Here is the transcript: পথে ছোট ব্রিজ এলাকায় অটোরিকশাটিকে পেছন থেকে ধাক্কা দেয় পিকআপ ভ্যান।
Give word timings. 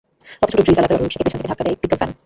পথে 0.39 0.51
ছোট 0.53 0.59
ব্রিজ 0.65 0.77
এলাকায় 0.79 0.97
অটোরিকশাটিকে 0.97 1.27
পেছন 1.29 1.39
থেকে 1.39 1.47
ধাক্কা 1.51 1.63
দেয় 1.65 1.77
পিকআপ 1.81 1.99
ভ্যান। 1.99 2.11